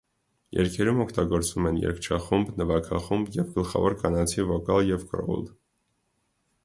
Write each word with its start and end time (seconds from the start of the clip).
Երգերում 0.59 1.01
օգտագործվում 1.03 1.67
են 1.71 1.77
երգչախումբ, 1.81 2.49
նվագախումբ 2.61 3.29
և 3.41 3.53
գլխավոր 3.59 3.97
կանացի 4.01 4.47
վոկալ 4.53 4.83
և 4.93 5.05
գրոուլ։ 5.13 5.45